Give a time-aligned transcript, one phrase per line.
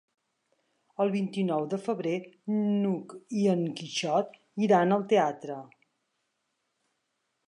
[1.03, 2.15] El vint-i-nou de febrer
[2.55, 4.39] n'Hug i en Quixot
[4.69, 5.59] iran al teatre.